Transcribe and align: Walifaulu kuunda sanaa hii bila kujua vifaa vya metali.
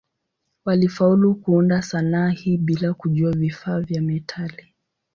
Walifaulu 0.65 1.35
kuunda 1.35 1.81
sanaa 1.81 2.29
hii 2.29 2.57
bila 2.57 2.93
kujua 2.93 3.31
vifaa 3.31 3.79
vya 3.79 4.01
metali. 4.01 4.73